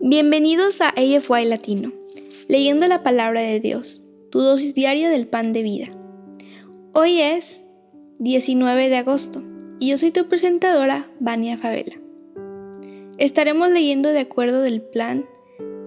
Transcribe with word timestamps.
Bienvenidos 0.00 0.80
a 0.80 0.88
AFY 0.88 1.44
Latino, 1.44 1.92
leyendo 2.48 2.86
la 2.88 3.02
palabra 3.02 3.40
de 3.40 3.60
Dios, 3.60 4.02
tu 4.30 4.40
dosis 4.40 4.74
diaria 4.74 5.08
del 5.08 5.28
pan 5.28 5.52
de 5.52 5.62
vida. 5.62 5.86
Hoy 6.92 7.20
es 7.20 7.62
19 8.18 8.88
de 8.88 8.96
agosto 8.96 9.42
y 9.78 9.90
yo 9.90 9.96
soy 9.96 10.10
tu 10.10 10.26
presentadora, 10.26 11.08
Vania 11.20 11.56
Favela. 11.56 11.94
Estaremos 13.18 13.68
leyendo 13.70 14.08
de 14.08 14.20
acuerdo 14.20 14.60
del 14.60 14.82
plan 14.82 15.24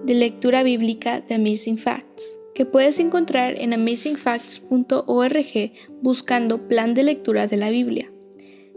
de 0.04 0.14
lectura 0.14 0.62
bíblica 0.62 1.20
de 1.20 1.34
Amazing 1.34 1.78
Facts, 1.78 2.38
que 2.54 2.64
puedes 2.64 2.98
encontrar 2.98 3.60
en 3.60 3.74
amazingfacts.org 3.74 5.72
buscando 6.00 6.68
plan 6.68 6.94
de 6.94 7.02
lectura 7.02 7.46
de 7.46 7.56
la 7.58 7.68
Biblia. 7.70 8.10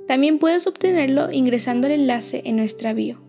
También 0.07 0.38
puedes 0.38 0.68
obtenerlo 0.68 1.32
ingresando 1.32 1.88
al 1.88 1.94
enlace 1.94 2.41
en 2.44 2.57
nuestra 2.57 2.94
bio. 2.94 3.29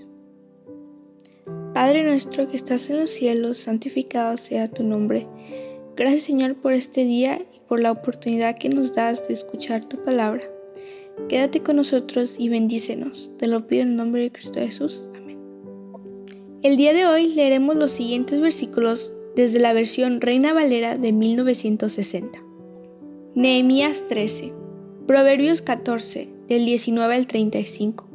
Padre 1.73 2.03
nuestro 2.03 2.49
que 2.49 2.57
estás 2.57 2.89
en 2.89 2.99
los 2.99 3.11
cielos, 3.11 3.57
santificado 3.57 4.35
sea 4.35 4.67
tu 4.67 4.83
nombre. 4.83 5.27
Gracias 5.95 6.23
Señor 6.23 6.55
por 6.55 6.73
este 6.73 7.05
día 7.05 7.41
y 7.53 7.59
por 7.67 7.79
la 7.79 7.91
oportunidad 7.91 8.57
que 8.57 8.67
nos 8.67 8.93
das 8.93 9.25
de 9.27 9.33
escuchar 9.33 9.87
tu 9.87 10.03
palabra. 10.03 10.43
Quédate 11.29 11.61
con 11.61 11.77
nosotros 11.77 12.35
y 12.37 12.49
bendícenos. 12.49 13.31
Te 13.37 13.47
lo 13.47 13.67
pido 13.67 13.83
en 13.83 13.89
el 13.89 13.95
nombre 13.95 14.21
de 14.21 14.31
Cristo 14.31 14.59
Jesús. 14.59 15.07
Amén. 15.15 15.39
El 16.61 16.75
día 16.75 16.91
de 16.91 17.05
hoy 17.05 17.27
leeremos 17.27 17.77
los 17.77 17.91
siguientes 17.91 18.41
versículos 18.41 19.13
desde 19.37 19.59
la 19.59 19.71
versión 19.71 20.19
Reina 20.19 20.53
Valera 20.53 20.97
de 20.97 21.13
1960. 21.13 22.43
Nehemías 23.33 24.05
13, 24.09 24.51
Proverbios 25.07 25.61
14, 25.61 26.27
del 26.49 26.65
19 26.65 27.15
al 27.15 27.27
35, 27.27 28.09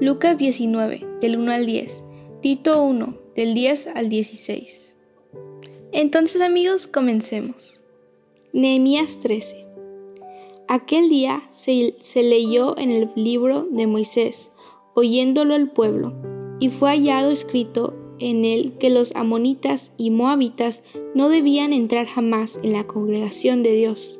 Lucas 0.00 0.38
19, 0.38 1.04
del 1.20 1.36
1 1.36 1.50
al 1.50 1.66
10, 1.66 2.04
Tito 2.42 2.82
1, 2.82 3.14
del 3.36 3.54
10 3.54 3.86
al 3.94 4.08
16. 4.08 4.92
Entonces 5.92 6.42
amigos, 6.42 6.88
comencemos. 6.88 7.80
Nehemías 8.52 9.20
13. 9.20 9.64
Aquel 10.66 11.08
día 11.08 11.48
se, 11.52 11.94
se, 12.00 12.24
leyó 12.24 12.76
en 12.76 12.90
el 12.90 13.12
libro 13.14 13.68
de 13.70 13.86
Moisés, 13.86 14.50
oyéndolo 14.94 15.54
el 15.54 15.70
pueblo, 15.70 16.14
y 16.58 16.70
fue 16.70 16.90
hallado 16.90 17.30
escrito 17.30 17.94
en 18.18 18.44
él 18.44 18.72
que 18.76 18.90
los 18.90 19.14
amonitas 19.14 19.92
y 19.96 20.10
moabitas 20.10 20.82
no 21.14 21.28
debían 21.28 21.72
entrar 21.72 22.06
jamás 22.06 22.58
en 22.64 22.72
la 22.72 22.88
congregación 22.88 23.62
de 23.62 23.72
Dios, 23.74 24.18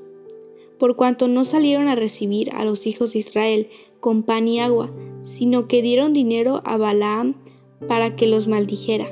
por 0.79 0.95
cuanto 0.95 1.27
no 1.27 1.45
salieron 1.45 1.89
a 1.89 1.97
recibir 1.97 2.55
a 2.55 2.65
los 2.65 2.87
hijos 2.87 3.15
de 3.15 3.19
Israel 3.19 3.69
con 3.99 4.23
pan 4.23 4.47
y 4.47 4.61
agua, 4.61 4.93
sino 5.25 5.67
que 5.67 5.83
dieron 5.83 6.13
dinero 6.13 6.63
a 6.65 6.77
Balaam, 6.77 7.42
para 7.89 8.17
que 8.17 8.27
los 8.27 8.49
maldijera. 8.49 9.09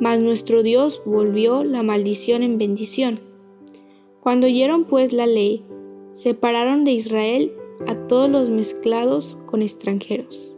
Mas 0.00 0.20
nuestro 0.20 0.62
Dios 0.62 1.02
volvió 1.04 1.64
la 1.64 1.82
maldición 1.82 2.42
en 2.42 2.58
bendición. 2.58 3.20
Cuando 4.20 4.46
oyeron 4.46 4.84
pues 4.84 5.12
la 5.12 5.26
ley, 5.26 5.64
separaron 6.12 6.84
de 6.84 6.92
Israel 6.92 7.52
a 7.86 7.94
todos 8.06 8.28
los 8.28 8.50
mezclados 8.50 9.38
con 9.46 9.62
extranjeros. 9.62 10.56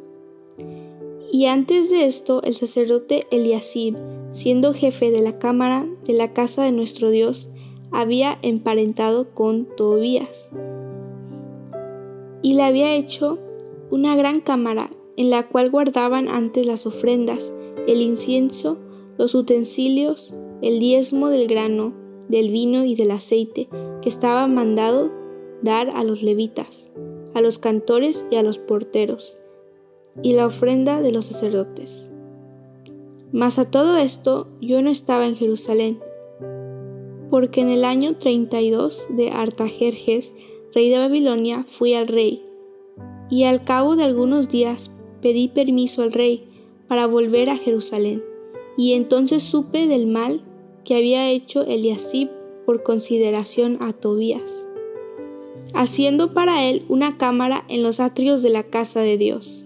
Y 1.33 1.47
antes 1.47 1.91
de 1.91 2.07
esto, 2.07 2.43
el 2.43 2.55
sacerdote 2.55 3.27
Eliasib, 3.31 3.97
siendo 4.33 4.75
jefe 4.75 5.11
de 5.11 5.21
la 5.21 5.39
cámara 5.39 5.87
de 6.05 6.13
la 6.13 6.33
casa 6.33 6.65
de 6.65 6.73
nuestro 6.73 7.11
Dios, 7.11 7.49
había 7.93 8.39
emparentado 8.43 9.33
con 9.33 9.67
Tobías. 9.77 10.51
Y 12.43 12.55
le 12.55 12.63
había 12.63 12.95
hecho 12.95 13.39
una 13.91 14.17
gran 14.17 14.41
cámara 14.41 14.91
en 15.21 15.29
la 15.29 15.47
cual 15.47 15.69
guardaban 15.69 16.29
antes 16.29 16.65
las 16.65 16.87
ofrendas, 16.87 17.53
el 17.87 18.01
incienso, 18.01 18.79
los 19.19 19.35
utensilios, 19.35 20.33
el 20.63 20.79
diezmo 20.81 21.29
del 21.29 21.47
grano, 21.47 21.93
del 22.31 22.51
vino 22.51 22.87
y 22.87 22.95
del 22.95 23.11
aceite, 23.11 23.69
que 24.01 24.09
estaba 24.09 24.47
mandado 24.47 25.11
dar 25.61 25.91
a 25.91 26.05
los 26.05 26.23
levitas, 26.23 26.91
a 27.35 27.43
los 27.43 27.59
cantores 27.59 28.25
y 28.31 28.37
a 28.37 28.43
los 28.43 28.57
porteros, 28.57 29.37
y 30.23 30.33
la 30.33 30.47
ofrenda 30.47 31.03
de 31.03 31.13
los 31.13 31.27
sacerdotes. 31.27 32.09
Mas 33.31 33.59
a 33.59 33.71
todo 33.71 33.99
esto 33.99 34.49
yo 34.63 34.81
no 34.81 34.89
estaba 34.89 35.27
en 35.27 35.37
Jerusalén, 35.37 36.01
porque 37.29 37.61
en 37.61 37.69
el 37.69 37.85
año 37.85 38.17
32 38.17 39.05
de 39.11 39.33
Artajerjes, 39.33 40.33
rey 40.73 40.89
de 40.89 40.99
Babilonia, 40.99 41.65
fui 41.67 41.93
al 41.93 42.07
rey, 42.07 42.43
y 43.29 43.45
al 43.45 43.65
cabo 43.65 43.97
de 43.97 44.05
algunos 44.05 44.49
días 44.49 44.91
pedí 45.21 45.49
permiso 45.49 46.03
al 46.03 46.13
rey 46.13 46.45
para 46.89 47.07
volver 47.07 47.51
a 47.51 47.57
Jerusalén, 47.57 48.23
y 48.77 48.95
entonces 48.95 49.43
supe 49.43 49.87
del 49.87 50.07
mal 50.07 50.43
que 50.85 50.97
había 50.97 51.31
hecho 51.31 51.63
Eliasib 51.63 52.29
por 52.67 52.83
consideración 52.83 53.79
a 53.81 53.93
Tobías, 53.93 54.67
haciendo 55.75 56.33
para 56.33 56.69
él 56.69 56.85
una 56.89 57.17
cámara 57.17 57.65
en 57.69 57.83
los 57.83 58.01
atrios 58.01 58.43
de 58.43 58.51
la 58.51 58.65
casa 58.65 59.01
de 59.01 59.19
Dios. 59.19 59.65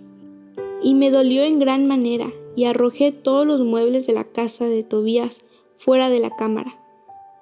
Y 0.83 0.95
me 0.95 1.11
dolió 1.11 1.45
en 1.45 1.59
gran 1.59 1.87
manera, 1.87 2.33
y 2.57 2.65
arrojé 2.65 3.11
todos 3.11 3.47
los 3.47 3.63
muebles 3.63 4.07
de 4.07 4.13
la 4.13 4.25
casa 4.25 4.67
de 4.67 4.83
Tobías 4.83 5.45
fuera 5.77 6.11
de 6.11 6.21
la 6.21 6.31
cámara, 6.31 6.79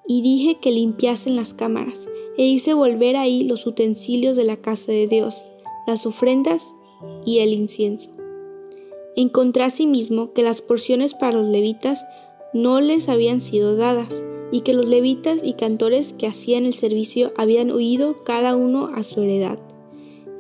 y 0.06 0.22
dije 0.22 0.58
que 0.60 0.70
limpiasen 0.70 1.36
las 1.36 1.54
cámaras, 1.54 2.08
e 2.36 2.44
hice 2.44 2.74
volver 2.74 3.16
ahí 3.16 3.44
los 3.44 3.66
utensilios 3.66 4.36
de 4.36 4.44
la 4.44 4.56
casa 4.56 4.90
de 4.92 5.06
Dios, 5.06 5.44
las 5.86 6.06
ofrendas 6.06 6.74
y 7.24 7.38
el 7.40 7.52
incienso. 7.52 8.10
Encontré 9.14 9.64
asimismo 9.64 10.32
que 10.32 10.42
las 10.42 10.62
porciones 10.62 11.14
para 11.14 11.38
los 11.38 11.46
levitas 11.46 12.04
no 12.54 12.80
les 12.80 13.08
habían 13.08 13.40
sido 13.40 13.76
dadas, 13.76 14.24
y 14.50 14.60
que 14.60 14.74
los 14.74 14.86
levitas 14.86 15.40
y 15.42 15.54
cantores 15.54 16.12
que 16.12 16.26
hacían 16.26 16.66
el 16.66 16.74
servicio 16.74 17.32
habían 17.36 17.70
huido 17.70 18.22
cada 18.22 18.54
uno 18.54 18.90
a 18.94 19.02
su 19.02 19.22
heredad. 19.22 19.58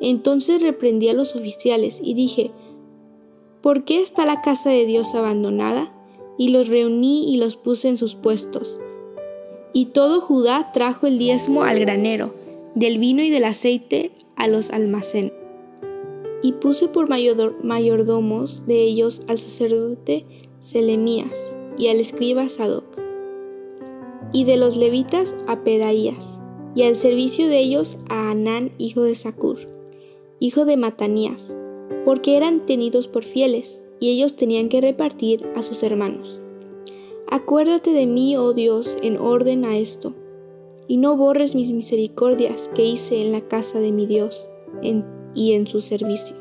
Entonces 0.00 0.60
reprendí 0.60 1.08
a 1.08 1.14
los 1.14 1.34
oficiales 1.34 1.98
y 2.02 2.12
dije, 2.14 2.50
¿por 3.62 3.84
qué 3.84 4.00
está 4.00 4.26
la 4.26 4.42
casa 4.42 4.68
de 4.68 4.84
Dios 4.84 5.14
abandonada? 5.14 5.94
Y 6.36 6.48
los 6.48 6.68
reuní 6.68 7.32
y 7.32 7.38
los 7.38 7.56
puse 7.56 7.88
en 7.88 7.96
sus 7.96 8.14
puestos. 8.14 8.78
Y 9.72 9.86
todo 9.86 10.20
Judá 10.20 10.72
trajo 10.72 11.06
el 11.06 11.18
diezmo 11.18 11.62
al 11.62 11.78
granero, 11.78 12.34
del 12.74 12.98
vino 12.98 13.22
y 13.22 13.30
del 13.30 13.44
aceite 13.44 14.12
a 14.36 14.46
los 14.46 14.70
almacenes 14.70 15.41
y 16.42 16.52
puse 16.52 16.88
por 16.88 17.08
mayordomos 17.08 18.66
de 18.66 18.82
ellos 18.82 19.22
al 19.28 19.38
sacerdote 19.38 20.26
Selemías 20.60 21.56
y 21.78 21.88
al 21.88 22.00
escriba 22.00 22.48
Sadoc, 22.48 22.84
y 24.32 24.44
de 24.44 24.56
los 24.56 24.76
levitas 24.76 25.34
a 25.46 25.62
Pedaías, 25.62 26.24
y 26.74 26.82
al 26.82 26.96
servicio 26.96 27.48
de 27.48 27.58
ellos 27.58 27.98
a 28.08 28.30
Anán, 28.30 28.72
hijo 28.78 29.02
de 29.02 29.14
Sacur, 29.14 29.58
hijo 30.40 30.64
de 30.64 30.76
Matanías, 30.76 31.54
porque 32.04 32.36
eran 32.36 32.66
tenidos 32.66 33.08
por 33.08 33.24
fieles, 33.24 33.80
y 34.00 34.10
ellos 34.10 34.34
tenían 34.34 34.68
que 34.68 34.80
repartir 34.80 35.46
a 35.54 35.62
sus 35.62 35.82
hermanos. 35.82 36.40
Acuérdate 37.28 37.92
de 37.92 38.06
mí, 38.06 38.36
oh 38.36 38.52
Dios, 38.52 38.96
en 39.02 39.16
orden 39.16 39.64
a 39.64 39.78
esto, 39.78 40.14
y 40.88 40.96
no 40.96 41.16
borres 41.16 41.54
mis 41.54 41.72
misericordias 41.72 42.68
que 42.74 42.84
hice 42.84 43.22
en 43.22 43.32
la 43.32 43.42
casa 43.42 43.78
de 43.78 43.92
mi 43.92 44.06
Dios, 44.06 44.48
y 45.34 45.52
en 45.52 45.66
su 45.66 45.80
servicio. 45.80 46.36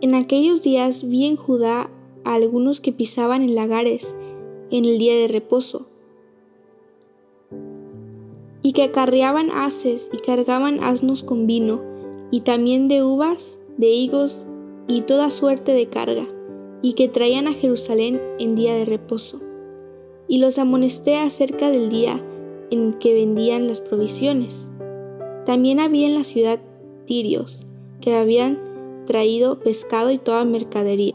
En 0.00 0.14
aquellos 0.14 0.62
días 0.62 1.06
vi 1.06 1.26
en 1.26 1.36
Judá 1.36 1.90
a 2.24 2.34
algunos 2.34 2.80
que 2.80 2.92
pisaban 2.92 3.42
en 3.42 3.54
lagares 3.54 4.14
en 4.70 4.84
el 4.84 4.98
día 4.98 5.14
de 5.16 5.28
reposo, 5.28 5.86
y 8.62 8.72
que 8.72 8.82
acarreaban 8.82 9.50
haces 9.50 10.10
y 10.12 10.18
cargaban 10.18 10.82
asnos 10.82 11.22
con 11.22 11.46
vino, 11.46 11.80
y 12.30 12.40
también 12.40 12.88
de 12.88 13.02
uvas, 13.02 13.58
de 13.76 13.88
higos 13.90 14.44
y 14.86 15.02
toda 15.02 15.30
suerte 15.30 15.72
de 15.72 15.86
carga, 15.86 16.26
y 16.82 16.92
que 16.92 17.08
traían 17.08 17.46
a 17.46 17.54
Jerusalén 17.54 18.20
en 18.38 18.54
día 18.54 18.74
de 18.74 18.84
reposo. 18.84 19.40
Y 20.28 20.38
los 20.38 20.58
amonesté 20.58 21.16
acerca 21.16 21.70
del 21.70 21.88
día 21.88 22.22
en 22.70 22.94
que 22.94 23.14
vendían 23.14 23.66
las 23.66 23.80
provisiones. 23.80 24.68
También 25.46 25.80
había 25.80 26.06
en 26.06 26.14
la 26.14 26.24
ciudad 26.24 26.60
tirios, 27.06 27.66
que 28.00 28.14
habían 28.14 29.04
traído 29.06 29.58
pescado 29.60 30.10
y 30.10 30.18
toda 30.18 30.44
mercadería, 30.44 31.14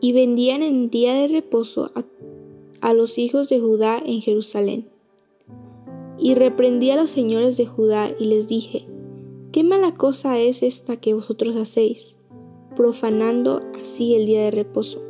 y 0.00 0.12
vendían 0.12 0.62
en 0.62 0.90
día 0.90 1.14
de 1.14 1.28
reposo 1.28 1.90
a, 2.80 2.92
los 2.92 3.18
hijos 3.18 3.48
de 3.48 3.58
Judá 3.58 4.00
en 4.04 4.20
Jerusalén. 4.20 4.86
Y 6.18 6.34
reprendí 6.34 6.90
a 6.90 6.96
los 6.96 7.10
señores 7.10 7.56
de 7.56 7.66
Judá 7.66 8.14
y 8.18 8.26
les 8.26 8.46
dije, 8.46 8.86
¿qué 9.50 9.64
mala 9.64 9.94
cosa 9.94 10.38
es 10.38 10.62
esta 10.62 10.96
que 10.98 11.14
vosotros 11.14 11.56
hacéis, 11.56 12.16
profanando 12.76 13.62
así 13.80 14.14
el 14.14 14.26
día 14.26 14.44
de 14.44 14.50
reposo? 14.50 15.02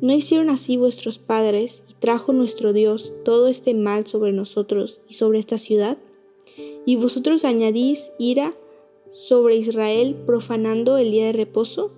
¿No 0.00 0.12
hicieron 0.12 0.50
así 0.50 0.76
vuestros 0.76 1.18
padres 1.18 1.84
y 1.88 1.94
trajo 1.94 2.32
nuestro 2.32 2.72
Dios 2.72 3.12
todo 3.24 3.46
este 3.46 3.72
mal 3.74 4.06
sobre 4.06 4.32
nosotros 4.32 5.00
y 5.08 5.14
sobre 5.14 5.38
esta 5.38 5.58
ciudad? 5.58 5.98
¿Y 6.84 6.96
vosotros 6.96 7.44
añadís 7.44 8.10
ira 8.18 8.54
sobre 9.14 9.56
Israel 9.56 10.16
profanando 10.26 10.98
el 10.98 11.10
día 11.10 11.26
de 11.26 11.32
reposo? 11.32 11.92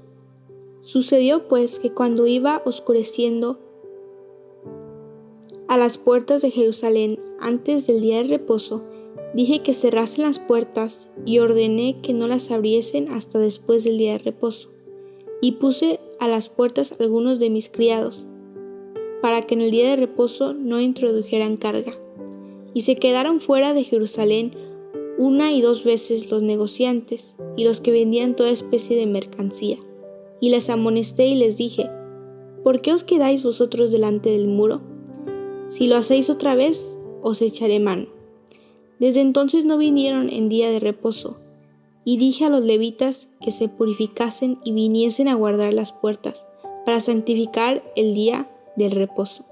Sucedió 0.82 1.48
pues 1.48 1.80
que 1.80 1.90
cuando 1.90 2.28
iba 2.28 2.62
oscureciendo 2.64 3.58
a 5.66 5.76
las 5.76 5.98
puertas 5.98 6.42
de 6.42 6.52
Jerusalén 6.52 7.18
antes 7.40 7.88
del 7.88 8.00
día 8.00 8.18
de 8.18 8.28
reposo, 8.28 8.84
dije 9.34 9.62
que 9.62 9.74
cerrasen 9.74 10.24
las 10.24 10.38
puertas 10.38 11.08
y 11.24 11.40
ordené 11.40 12.00
que 12.02 12.14
no 12.14 12.28
las 12.28 12.50
abriesen 12.50 13.10
hasta 13.10 13.38
después 13.38 13.82
del 13.82 13.98
día 13.98 14.12
de 14.12 14.18
reposo. 14.18 14.70
Y 15.40 15.52
puse 15.52 15.98
a 16.20 16.28
las 16.28 16.48
puertas 16.48 16.94
algunos 17.00 17.38
de 17.40 17.50
mis 17.50 17.68
criados, 17.68 18.26
para 19.20 19.42
que 19.42 19.54
en 19.54 19.62
el 19.62 19.70
día 19.70 19.90
de 19.90 19.96
reposo 19.96 20.54
no 20.54 20.80
introdujeran 20.80 21.56
carga. 21.56 21.94
Y 22.74 22.82
se 22.82 22.94
quedaron 22.94 23.40
fuera 23.40 23.74
de 23.74 23.84
Jerusalén 23.84 24.52
una 25.18 25.52
y 25.52 25.62
dos 25.62 25.84
veces 25.84 26.30
los 26.30 26.42
negociantes 26.42 27.36
y 27.56 27.64
los 27.64 27.80
que 27.80 27.92
vendían 27.92 28.36
toda 28.36 28.50
especie 28.50 28.96
de 28.96 29.06
mercancía. 29.06 29.78
Y 30.40 30.50
les 30.50 30.68
amonesté 30.68 31.26
y 31.26 31.34
les 31.34 31.56
dije, 31.56 31.88
¿por 32.62 32.80
qué 32.82 32.92
os 32.92 33.04
quedáis 33.04 33.42
vosotros 33.42 33.90
delante 33.90 34.30
del 34.30 34.46
muro? 34.46 34.80
Si 35.68 35.86
lo 35.86 35.96
hacéis 35.96 36.28
otra 36.30 36.54
vez, 36.54 36.86
os 37.22 37.40
echaré 37.42 37.80
mano. 37.80 38.06
Desde 38.98 39.20
entonces 39.20 39.64
no 39.64 39.78
vinieron 39.78 40.30
en 40.30 40.48
día 40.48 40.70
de 40.70 40.80
reposo, 40.80 41.38
y 42.04 42.18
dije 42.18 42.44
a 42.44 42.48
los 42.48 42.62
levitas 42.62 43.28
que 43.40 43.50
se 43.50 43.68
purificasen 43.68 44.58
y 44.64 44.72
viniesen 44.72 45.28
a 45.28 45.34
guardar 45.34 45.74
las 45.74 45.92
puertas, 45.92 46.44
para 46.84 47.00
santificar 47.00 47.82
el 47.96 48.14
día 48.14 48.48
del 48.76 48.92
reposo. 48.92 49.44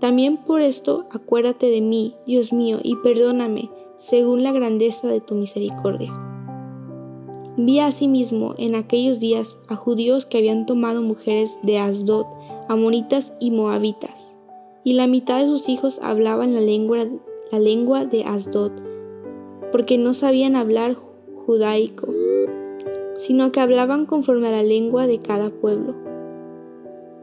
También 0.00 0.36
por 0.36 0.60
esto 0.60 1.06
acuérdate 1.10 1.66
de 1.66 1.80
mí, 1.80 2.14
Dios 2.26 2.52
mío, 2.52 2.78
y 2.82 2.96
perdóname, 2.96 3.70
según 4.00 4.42
la 4.42 4.50
grandeza 4.50 5.06
de 5.08 5.20
tu 5.20 5.34
misericordia. 5.34 6.10
Vi 7.58 7.80
asimismo 7.80 8.54
en 8.56 8.74
aquellos 8.74 9.20
días 9.20 9.58
a 9.68 9.76
judíos 9.76 10.24
que 10.24 10.38
habían 10.38 10.64
tomado 10.64 11.02
mujeres 11.02 11.58
de 11.62 11.78
Asdod, 11.78 12.24
amonitas 12.68 13.34
y 13.40 13.50
moabitas, 13.50 14.34
y 14.84 14.94
la 14.94 15.06
mitad 15.06 15.38
de 15.38 15.46
sus 15.46 15.68
hijos 15.68 16.00
hablaban 16.02 16.54
la 16.54 16.62
lengua, 16.62 17.06
la 17.52 17.58
lengua 17.58 18.06
de 18.06 18.24
Asdod, 18.24 18.72
porque 19.70 19.98
no 19.98 20.14
sabían 20.14 20.56
hablar 20.56 20.96
judaico, 21.44 22.08
sino 23.16 23.52
que 23.52 23.60
hablaban 23.60 24.06
conforme 24.06 24.48
a 24.48 24.52
la 24.52 24.62
lengua 24.62 25.06
de 25.06 25.18
cada 25.18 25.50
pueblo. 25.50 25.94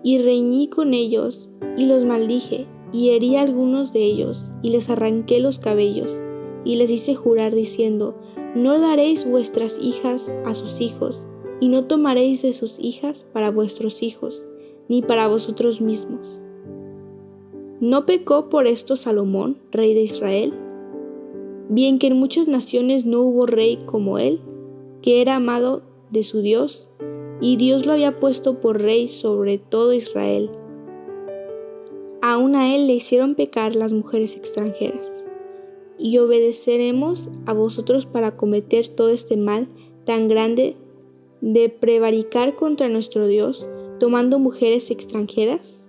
Y 0.03 0.19
reñí 0.19 0.67
con 0.67 0.93
ellos, 0.93 1.49
y 1.75 1.85
los 1.85 2.05
maldije, 2.05 2.67
y 2.93 3.09
herí 3.09 3.35
a 3.35 3.41
algunos 3.41 3.93
de 3.93 4.03
ellos, 4.03 4.51
y 4.61 4.69
les 4.69 4.91
arranqué 4.91 5.39
los 5.39 5.57
cabellos, 5.57 6.21
y 6.67 6.75
les 6.75 6.91
hice 6.91 7.15
jurar 7.15 7.55
diciendo, 7.55 8.13
no 8.53 8.77
daréis 8.77 9.25
vuestras 9.25 9.77
hijas 9.79 10.29
a 10.45 10.53
sus 10.53 10.81
hijos, 10.81 11.23
y 11.61 11.69
no 11.69 11.85
tomaréis 11.85 12.41
de 12.41 12.51
sus 12.51 12.77
hijas 12.77 13.25
para 13.31 13.51
vuestros 13.51 14.03
hijos, 14.03 14.45
ni 14.89 15.01
para 15.01 15.29
vosotros 15.29 15.79
mismos. 15.79 16.41
¿No 17.79 18.05
pecó 18.05 18.49
por 18.49 18.67
esto 18.67 18.97
Salomón, 18.97 19.59
rey 19.71 19.93
de 19.93 20.01
Israel? 20.01 20.53
Bien 21.69 21.99
que 21.99 22.07
en 22.07 22.17
muchas 22.17 22.49
naciones 22.49 23.05
no 23.05 23.21
hubo 23.21 23.45
rey 23.45 23.79
como 23.85 24.19
él, 24.19 24.41
que 25.01 25.21
era 25.21 25.37
amado 25.37 25.83
de 26.11 26.23
su 26.23 26.41
Dios, 26.41 26.89
y 27.39 27.55
Dios 27.55 27.85
lo 27.85 27.93
había 27.93 28.19
puesto 28.19 28.59
por 28.59 28.81
rey 28.81 29.07
sobre 29.07 29.57
todo 29.57 29.93
Israel. 29.93 30.49
Aún 32.21 32.57
a 32.57 32.75
él 32.75 32.87
le 32.87 32.93
hicieron 32.93 33.35
pecar 33.35 33.73
las 33.73 33.93
mujeres 33.93 34.35
extranjeras 34.35 35.16
y 35.97 36.17
obedeceremos 36.17 37.29
a 37.45 37.53
vosotros 37.53 38.05
para 38.05 38.35
cometer 38.35 38.87
todo 38.87 39.09
este 39.09 39.37
mal 39.37 39.67
tan 40.05 40.27
grande 40.27 40.75
de 41.41 41.69
prevaricar 41.69 42.55
contra 42.55 42.89
nuestro 42.89 43.27
Dios, 43.27 43.67
tomando 43.99 44.39
mujeres 44.39 44.91
extranjeras? 44.91 45.85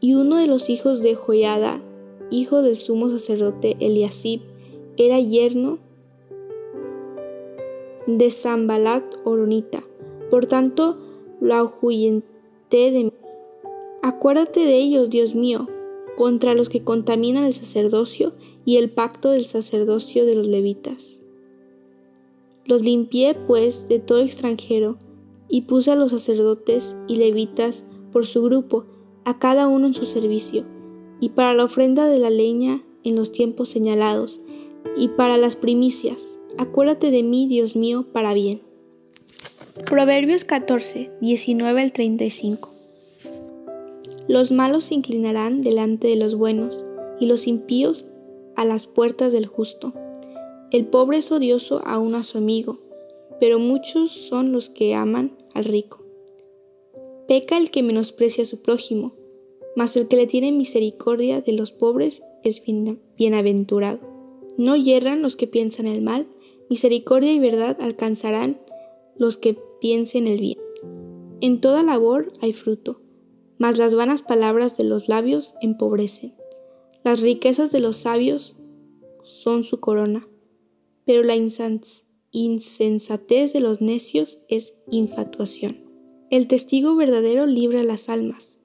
Y 0.00 0.14
uno 0.14 0.36
de 0.36 0.46
los 0.46 0.70
hijos 0.70 1.02
de 1.02 1.14
Joiada, 1.14 1.82
hijo 2.30 2.62
del 2.62 2.78
sumo 2.78 3.08
sacerdote 3.08 3.76
Eliasib, 3.80 4.40
era 4.96 5.18
yerno 5.20 5.78
de 8.06 8.30
Zambalat 8.30 9.04
Oronita. 9.24 9.82
Por 10.30 10.46
tanto, 10.46 10.96
lo 11.40 11.54
ahuyenté 11.54 12.90
de 12.90 13.04
mí. 13.04 13.12
Acuérdate 14.02 14.60
de 14.60 14.76
ellos, 14.76 15.10
Dios 15.10 15.34
mío, 15.34 15.68
contra 16.16 16.54
los 16.54 16.68
que 16.68 16.82
contaminan 16.82 17.44
el 17.44 17.54
sacerdocio 17.54 18.32
y 18.68 18.76
el 18.76 18.90
pacto 18.90 19.30
del 19.30 19.46
sacerdocio 19.46 20.26
de 20.26 20.34
los 20.34 20.46
levitas. 20.46 21.22
Los 22.66 22.82
limpié, 22.82 23.34
pues, 23.34 23.88
de 23.88 23.98
todo 23.98 24.20
extranjero, 24.20 24.98
y 25.48 25.62
puse 25.62 25.90
a 25.90 25.96
los 25.96 26.10
sacerdotes 26.10 26.94
y 27.06 27.16
levitas 27.16 27.82
por 28.12 28.26
su 28.26 28.42
grupo, 28.42 28.84
a 29.24 29.38
cada 29.38 29.68
uno 29.68 29.86
en 29.86 29.94
su 29.94 30.04
servicio, 30.04 30.66
y 31.18 31.30
para 31.30 31.54
la 31.54 31.64
ofrenda 31.64 32.08
de 32.08 32.18
la 32.18 32.28
leña 32.28 32.84
en 33.04 33.16
los 33.16 33.32
tiempos 33.32 33.70
señalados, 33.70 34.42
y 34.98 35.08
para 35.08 35.38
las 35.38 35.56
primicias. 35.56 36.22
Acuérdate 36.58 37.10
de 37.10 37.22
mí, 37.22 37.46
Dios 37.46 37.74
mío, 37.74 38.04
para 38.12 38.34
bien. 38.34 38.60
Proverbios 39.86 40.44
14, 40.44 41.10
19 41.22 41.80
al 41.80 41.92
35. 41.92 42.68
Los 44.28 44.52
malos 44.52 44.84
se 44.84 44.94
inclinarán 44.94 45.62
delante 45.62 46.08
de 46.08 46.16
los 46.16 46.34
buenos, 46.34 46.84
y 47.18 47.24
los 47.24 47.46
impíos 47.46 48.04
a 48.58 48.64
las 48.64 48.86
puertas 48.86 49.32
del 49.32 49.46
justo. 49.46 49.92
El 50.70 50.86
pobre 50.86 51.18
es 51.18 51.32
odioso 51.32 51.80
aún 51.86 52.14
a 52.14 52.22
su 52.22 52.38
amigo, 52.38 52.78
pero 53.40 53.58
muchos 53.58 54.12
son 54.12 54.52
los 54.52 54.68
que 54.68 54.94
aman 54.94 55.36
al 55.54 55.64
rico. 55.64 56.04
Peca 57.26 57.56
el 57.56 57.70
que 57.70 57.82
menosprecia 57.82 58.42
a 58.42 58.46
su 58.46 58.60
prójimo, 58.60 59.14
mas 59.76 59.96
el 59.96 60.08
que 60.08 60.16
le 60.16 60.26
tiene 60.26 60.52
misericordia 60.52 61.40
de 61.40 61.52
los 61.52 61.72
pobres 61.72 62.22
es 62.42 62.62
bienaventurado. 63.16 64.00
No 64.56 64.76
yerran 64.76 65.22
los 65.22 65.36
que 65.36 65.46
piensan 65.46 65.86
el 65.86 66.02
mal, 66.02 66.26
misericordia 66.68 67.32
y 67.32 67.38
verdad 67.38 67.78
alcanzarán 67.80 68.60
los 69.16 69.36
que 69.36 69.56
piensen 69.80 70.26
el 70.26 70.40
bien. 70.40 70.58
En 71.40 71.60
toda 71.60 71.82
labor 71.82 72.32
hay 72.40 72.52
fruto 72.52 73.00
mas 73.58 73.76
las 73.76 73.94
vanas 73.94 74.22
palabras 74.22 74.76
de 74.76 74.84
los 74.84 75.08
labios 75.08 75.54
empobrecen. 75.60 76.34
Las 77.04 77.20
riquezas 77.20 77.72
de 77.72 77.80
los 77.80 77.96
sabios 77.96 78.56
son 79.22 79.64
su 79.64 79.80
corona, 79.80 80.28
pero 81.04 81.22
la 81.22 81.36
insensatez 82.30 83.52
de 83.52 83.60
los 83.60 83.80
necios 83.80 84.38
es 84.48 84.74
infatuación. 84.90 85.84
El 86.30 86.46
testigo 86.46 86.94
verdadero 86.96 87.46
libra 87.46 87.82
las 87.82 88.08
almas, 88.08 88.58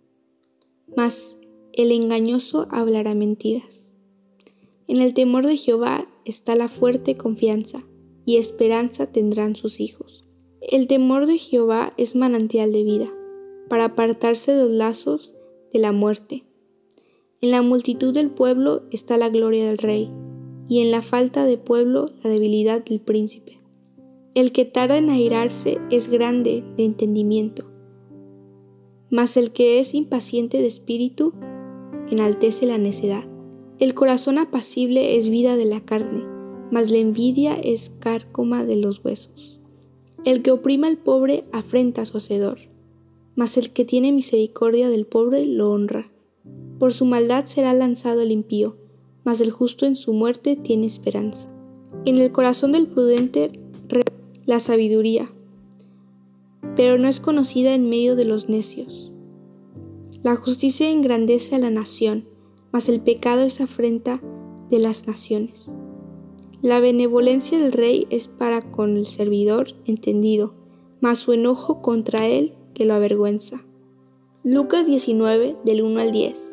mas 0.95 1.37
el 1.71 1.91
engañoso 1.91 2.67
hablará 2.69 3.15
mentiras. 3.15 3.91
En 4.87 5.01
el 5.01 5.13
temor 5.13 5.47
de 5.47 5.57
Jehová 5.57 6.07
está 6.25 6.55
la 6.55 6.67
fuerte 6.67 7.15
confianza, 7.15 7.83
y 8.25 8.37
esperanza 8.37 9.11
tendrán 9.11 9.55
sus 9.55 9.79
hijos. 9.79 10.23
El 10.61 10.87
temor 10.87 11.25
de 11.25 11.37
Jehová 11.37 11.93
es 11.97 12.15
manantial 12.15 12.71
de 12.71 12.83
vida 12.83 13.13
para 13.69 13.85
apartarse 13.85 14.53
de 14.53 14.63
los 14.63 14.71
lazos 14.71 15.35
de 15.73 15.79
la 15.79 15.91
muerte. 15.91 16.45
En 17.43 17.51
la 17.51 17.61
multitud 17.61 18.13
del 18.13 18.29
pueblo 18.29 18.83
está 18.89 19.17
la 19.17 19.27
gloria 19.27 19.67
del 19.67 19.77
rey, 19.77 20.09
y 20.69 20.79
en 20.79 20.91
la 20.91 21.01
falta 21.01 21.43
de 21.45 21.57
pueblo 21.57 22.11
la 22.23 22.29
debilidad 22.29 22.85
del 22.85 23.01
príncipe. 23.01 23.59
El 24.33 24.53
que 24.53 24.63
tarda 24.63 24.97
en 24.97 25.09
airarse 25.09 25.77
es 25.91 26.07
grande 26.07 26.63
de 26.77 26.85
entendimiento, 26.85 27.65
mas 29.09 29.35
el 29.35 29.51
que 29.51 29.81
es 29.81 29.93
impaciente 29.93 30.59
de 30.59 30.67
espíritu 30.67 31.33
enaltece 32.09 32.65
la 32.65 32.77
necedad. 32.77 33.25
El 33.77 33.93
corazón 33.93 34.37
apacible 34.37 35.17
es 35.17 35.27
vida 35.27 35.57
de 35.57 35.65
la 35.65 35.81
carne, 35.81 36.23
mas 36.71 36.91
la 36.91 36.99
envidia 36.99 37.55
es 37.55 37.91
cárcoma 37.99 38.63
de 38.63 38.77
los 38.77 39.03
huesos. 39.03 39.59
El 40.23 40.43
que 40.43 40.51
oprima 40.51 40.87
al 40.87 40.97
pobre 40.97 41.43
afrenta 41.51 42.03
a 42.03 42.05
su 42.05 42.15
hacedor 42.15 42.59
mas 43.35 43.57
el 43.57 43.71
que 43.71 43.85
tiene 43.85 44.11
misericordia 44.11 44.89
del 44.89 45.05
pobre 45.05 45.45
lo 45.45 45.71
honra. 45.71 46.12
Por 46.79 46.93
su 46.93 47.05
maldad 47.05 47.45
será 47.45 47.73
lanzado 47.73 48.21
el 48.21 48.31
impío, 48.31 48.77
mas 49.23 49.41
el 49.41 49.51
justo 49.51 49.85
en 49.85 49.95
su 49.95 50.13
muerte 50.13 50.55
tiene 50.55 50.85
esperanza. 50.85 51.49
En 52.05 52.17
el 52.17 52.31
corazón 52.31 52.71
del 52.71 52.87
prudente 52.87 53.51
la 54.45 54.59
sabiduría, 54.59 55.31
pero 56.75 56.97
no 56.97 57.07
es 57.07 57.19
conocida 57.19 57.73
en 57.73 57.89
medio 57.89 58.15
de 58.15 58.25
los 58.25 58.49
necios. 58.49 59.11
La 60.21 60.35
justicia 60.35 60.89
engrandece 60.89 61.55
a 61.55 61.59
la 61.59 61.69
nación, 61.69 62.25
mas 62.71 62.89
el 62.89 63.01
pecado 63.01 63.43
es 63.43 63.61
afrenta 63.61 64.21
de 64.69 64.79
las 64.79 65.07
naciones. 65.07 65.71
La 66.61 66.79
benevolencia 66.79 67.59
del 67.59 67.73
rey 67.73 68.07
es 68.09 68.27
para 68.27 68.61
con 68.61 68.97
el 68.97 69.05
servidor 69.05 69.75
entendido, 69.85 70.53
mas 71.01 71.19
su 71.19 71.33
enojo 71.33 71.81
contra 71.81 72.27
él 72.27 72.53
que 72.73 72.85
lo 72.85 72.93
avergüenza. 72.93 73.63
Lucas 74.43 74.87
19 74.87 75.57
del 75.63 75.81
1 75.81 75.99
al 75.99 76.11
10. 76.11 76.52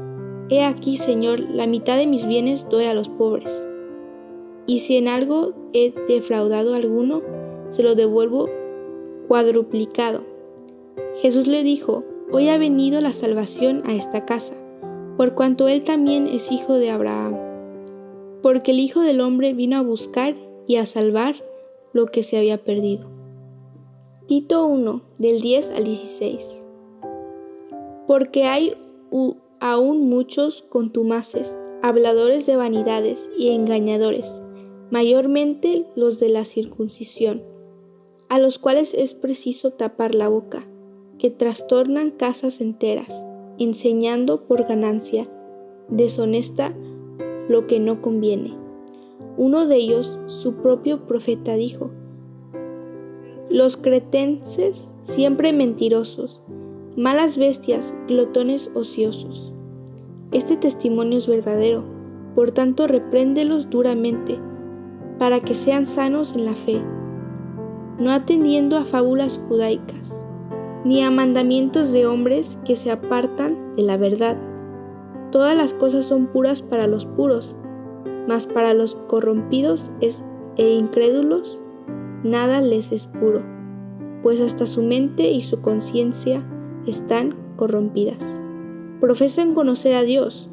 He 0.51 0.65
aquí, 0.65 0.97
Señor, 0.97 1.39
la 1.39 1.65
mitad 1.65 1.95
de 1.95 2.05
mis 2.05 2.27
bienes 2.27 2.67
doy 2.69 2.83
a 2.83 2.93
los 2.93 3.07
pobres. 3.07 3.49
Y 4.67 4.79
si 4.79 4.97
en 4.97 5.07
algo 5.07 5.53
he 5.71 5.93
defraudado 6.09 6.73
a 6.73 6.77
alguno, 6.77 7.21
se 7.69 7.83
lo 7.83 7.95
devuelvo 7.95 8.49
cuadruplicado. 9.29 10.25
Jesús 11.21 11.47
le 11.47 11.63
dijo, 11.63 12.03
Hoy 12.33 12.49
ha 12.49 12.57
venido 12.57 12.99
la 12.99 13.13
salvación 13.13 13.83
a 13.85 13.93
esta 13.93 14.25
casa, 14.25 14.53
por 15.15 15.35
cuanto 15.35 15.69
él 15.69 15.85
también 15.85 16.27
es 16.27 16.51
hijo 16.51 16.73
de 16.73 16.89
Abraham. 16.89 17.37
Porque 18.41 18.71
el 18.71 18.79
Hijo 18.79 18.99
del 18.99 19.21
Hombre 19.21 19.53
vino 19.53 19.77
a 19.77 19.81
buscar 19.81 20.35
y 20.67 20.75
a 20.75 20.85
salvar 20.85 21.35
lo 21.93 22.07
que 22.07 22.23
se 22.23 22.37
había 22.37 22.57
perdido. 22.57 23.07
Tito 24.27 24.65
1, 24.65 25.01
del 25.17 25.39
10 25.39 25.69
al 25.71 25.85
16. 25.85 26.63
Porque 28.05 28.45
hay 28.45 28.75
aún 29.61 30.09
muchos 30.09 30.63
contumaces, 30.63 31.53
habladores 31.83 32.47
de 32.47 32.55
vanidades 32.55 33.29
y 33.37 33.51
engañadores, 33.51 34.41
mayormente 34.89 35.85
los 35.95 36.19
de 36.19 36.29
la 36.29 36.45
circuncisión, 36.45 37.43
a 38.27 38.39
los 38.39 38.57
cuales 38.57 38.95
es 38.95 39.13
preciso 39.13 39.71
tapar 39.71 40.15
la 40.15 40.27
boca, 40.27 40.67
que 41.19 41.29
trastornan 41.29 42.09
casas 42.09 42.59
enteras, 42.59 43.13
enseñando 43.59 44.47
por 44.47 44.67
ganancia 44.67 45.29
deshonesta 45.89 46.73
lo 47.47 47.67
que 47.67 47.79
no 47.79 48.01
conviene. 48.01 48.57
Uno 49.37 49.67
de 49.67 49.75
ellos, 49.75 50.19
su 50.25 50.55
propio 50.55 51.05
profeta, 51.05 51.53
dijo, 51.53 51.91
Los 53.49 53.77
cretenses 53.77 54.91
siempre 55.03 55.53
mentirosos, 55.53 56.41
malas 56.97 57.37
bestias, 57.37 57.95
glotones 58.07 58.69
ociosos. 58.73 59.53
Este 60.31 60.57
testimonio 60.57 61.19
es 61.19 61.27
verdadero, 61.27 61.83
por 62.35 62.51
tanto 62.51 62.85
repréndelos 62.87 63.69
duramente, 63.69 64.37
para 65.17 65.39
que 65.39 65.55
sean 65.55 65.85
sanos 65.85 66.33
en 66.33 66.45
la 66.45 66.55
fe, 66.55 66.81
no 67.97 68.11
atendiendo 68.11 68.77
a 68.77 68.83
fábulas 68.83 69.39
judaicas, 69.47 70.11
ni 70.83 71.01
a 71.01 71.11
mandamientos 71.11 71.91
de 71.91 72.05
hombres 72.05 72.57
que 72.65 72.75
se 72.75 72.91
apartan 72.91 73.75
de 73.75 73.83
la 73.83 73.95
verdad. 73.95 74.37
Todas 75.31 75.55
las 75.55 75.73
cosas 75.73 76.05
son 76.05 76.27
puras 76.27 76.61
para 76.61 76.87
los 76.87 77.05
puros, 77.05 77.55
mas 78.27 78.47
para 78.47 78.73
los 78.73 78.95
corrompidos 78.95 79.91
es, 80.01 80.23
e 80.57 80.73
incrédulos 80.73 81.57
nada 82.23 82.59
les 82.59 82.91
es 82.91 83.05
puro, 83.05 83.41
pues 84.23 84.41
hasta 84.41 84.65
su 84.65 84.83
mente 84.83 85.31
y 85.31 85.41
su 85.41 85.61
conciencia 85.61 86.43
están 86.85 87.35
corrompidas. 87.55 88.17
Profesan 88.99 89.53
conocer 89.53 89.95
a 89.95 90.03
Dios, 90.03 90.49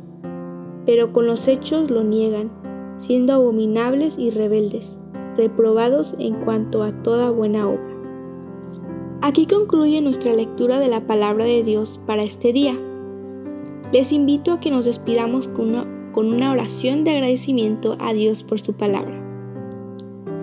pero 0.86 1.12
con 1.12 1.26
los 1.26 1.48
hechos 1.48 1.90
lo 1.90 2.02
niegan, 2.02 2.50
siendo 2.98 3.32
abominables 3.32 4.18
y 4.18 4.30
rebeldes, 4.30 4.96
reprobados 5.36 6.14
en 6.18 6.34
cuanto 6.34 6.82
a 6.82 6.92
toda 7.02 7.30
buena 7.30 7.68
obra. 7.68 7.96
Aquí 9.20 9.46
concluye 9.46 10.00
nuestra 10.00 10.32
lectura 10.32 10.78
de 10.78 10.88
la 10.88 11.06
palabra 11.06 11.44
de 11.44 11.62
Dios 11.62 12.00
para 12.06 12.22
este 12.22 12.52
día. 12.52 12.78
Les 13.92 14.12
invito 14.12 14.52
a 14.52 14.60
que 14.60 14.70
nos 14.70 14.84
despidamos 14.84 15.48
con 15.48 15.74
una, 16.14 16.52
oración 16.52 17.04
de 17.04 17.12
agradecimiento 17.12 17.96
a 18.00 18.12
Dios 18.12 18.42
por 18.42 18.60
su 18.60 18.74
palabra. 18.74 19.24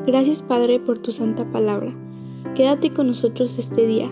Gracias 0.05 0.41
Padre 0.41 0.79
por 0.79 0.99
tu 0.99 1.11
santa 1.11 1.49
palabra. 1.49 1.93
Quédate 2.53 2.91
con 2.91 3.07
nosotros 3.07 3.57
este 3.57 3.85
día 3.87 4.11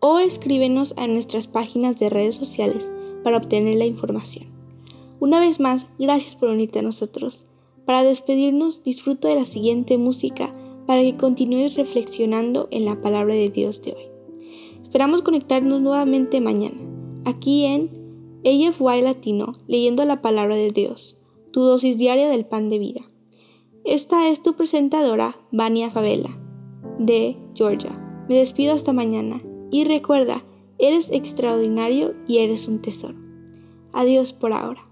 o 0.00 0.18
escríbenos 0.18 0.94
a 0.96 1.06
nuestras 1.06 1.46
páginas 1.46 1.98
de 1.98 2.10
redes 2.10 2.34
sociales 2.34 2.88
para 3.22 3.38
obtener 3.38 3.76
la 3.76 3.86
información. 3.86 4.46
Una 5.18 5.40
vez 5.40 5.60
más, 5.60 5.86
gracias 5.98 6.36
por 6.36 6.50
unirte 6.50 6.80
a 6.80 6.82
nosotros. 6.82 7.44
Para 7.84 8.02
despedirnos, 8.02 8.82
disfruta 8.82 9.28
de 9.28 9.36
la 9.36 9.44
siguiente 9.44 9.96
música 9.98 10.54
para 10.86 11.02
que 11.02 11.16
continúes 11.16 11.74
reflexionando 11.74 12.68
en 12.70 12.84
la 12.84 13.00
palabra 13.00 13.34
de 13.34 13.50
Dios 13.50 13.82
de 13.82 13.92
hoy. 13.92 14.04
Esperamos 14.82 15.22
conectarnos 15.22 15.80
nuevamente 15.80 16.40
mañana, 16.40 16.80
aquí 17.24 17.64
en 17.64 17.90
AFY 18.44 19.02
Latino, 19.02 19.52
leyendo 19.66 20.04
la 20.04 20.22
palabra 20.22 20.54
de 20.54 20.70
Dios, 20.70 21.16
tu 21.50 21.62
dosis 21.62 21.98
diaria 21.98 22.28
del 22.28 22.46
pan 22.46 22.70
de 22.70 22.78
vida. 22.78 23.00
Esta 23.84 24.28
es 24.28 24.42
tu 24.42 24.54
presentadora, 24.54 25.36
Vania 25.50 25.90
Favela, 25.90 26.38
de 26.98 27.36
Georgia. 27.54 28.24
Me 28.28 28.36
despido 28.36 28.74
hasta 28.74 28.92
mañana 28.92 29.42
y 29.70 29.84
recuerda, 29.84 30.42
eres 30.78 31.10
extraordinario 31.10 32.14
y 32.26 32.38
eres 32.38 32.68
un 32.68 32.80
tesoro. 32.80 33.16
Adiós 33.92 34.32
por 34.32 34.52
ahora. 34.52 34.86